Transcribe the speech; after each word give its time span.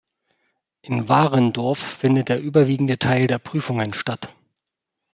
In 0.81 1.09
Warendorf 1.09 1.77
findet 1.77 2.29
der 2.29 2.41
überwiegende 2.41 2.97
Teil 2.97 3.27
der 3.27 3.37
Prüfungen 3.37 3.93
statt. 3.93 4.35